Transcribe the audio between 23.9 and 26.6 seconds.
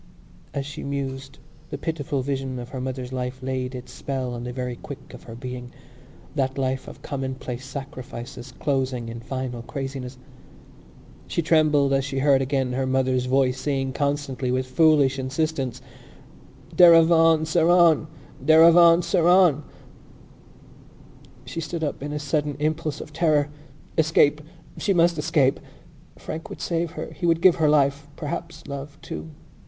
Escape! She must escape! Frank would